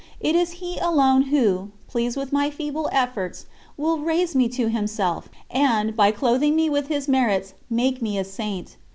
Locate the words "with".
2.17-2.33, 6.71-6.87